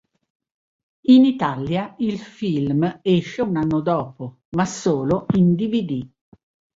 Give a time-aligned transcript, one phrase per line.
[1.09, 6.09] In Italia il film esce un anno dopo, ma solo in dvd.